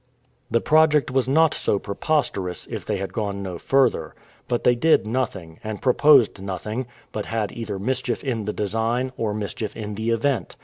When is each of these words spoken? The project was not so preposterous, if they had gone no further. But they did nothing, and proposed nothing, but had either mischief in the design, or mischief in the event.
The 0.49 0.61
project 0.61 1.11
was 1.11 1.29
not 1.29 1.53
so 1.53 1.77
preposterous, 1.77 2.65
if 2.65 2.87
they 2.87 2.97
had 2.97 3.13
gone 3.13 3.43
no 3.43 3.59
further. 3.59 4.15
But 4.47 4.63
they 4.63 4.73
did 4.73 5.05
nothing, 5.05 5.59
and 5.63 5.79
proposed 5.79 6.41
nothing, 6.41 6.87
but 7.11 7.27
had 7.27 7.51
either 7.51 7.77
mischief 7.77 8.23
in 8.23 8.45
the 8.45 8.53
design, 8.53 9.11
or 9.15 9.31
mischief 9.35 9.77
in 9.77 9.93
the 9.93 10.09
event. 10.09 10.55